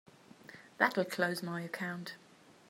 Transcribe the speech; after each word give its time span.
That'll 0.79 1.05
close 1.05 1.43
my 1.43 1.61
account. 1.61 2.15